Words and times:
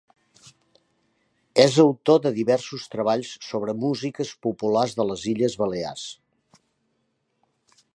És 1.63 1.77
autor 1.83 2.23
de 2.25 2.31
diversos 2.39 2.87
treballs 2.95 3.35
sobre 3.51 3.77
músiques 3.85 4.35
populars 4.49 4.99
de 5.01 5.09
les 5.13 5.31
Illes 5.35 5.63
Balears. 5.65 6.09